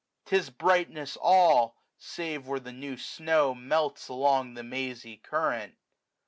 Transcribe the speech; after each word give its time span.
^Tis 0.25 0.49
brightness 0.49 1.15
all; 1.15 1.75
save 1.99 2.47
where 2.47 2.59
the 2.59 2.71
new 2.71 2.97
snow 2.97 3.53
melts 3.53 4.07
Along 4.07 4.55
the 4.55 4.63
mazy 4.63 5.17
current. 5.17 5.75